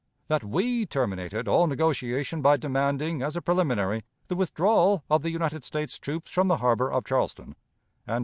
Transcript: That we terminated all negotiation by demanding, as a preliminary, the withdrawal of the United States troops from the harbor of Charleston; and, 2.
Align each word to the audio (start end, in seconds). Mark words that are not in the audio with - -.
That 0.29 0.43
we 0.43 0.87
terminated 0.87 1.47
all 1.47 1.67
negotiation 1.67 2.41
by 2.41 2.57
demanding, 2.57 3.21
as 3.21 3.35
a 3.35 3.39
preliminary, 3.43 4.03
the 4.29 4.35
withdrawal 4.35 5.03
of 5.11 5.21
the 5.21 5.29
United 5.29 5.63
States 5.63 5.99
troops 5.99 6.31
from 6.31 6.47
the 6.47 6.57
harbor 6.57 6.91
of 6.91 7.05
Charleston; 7.05 7.55
and, 8.07 8.19
2. 8.19 8.19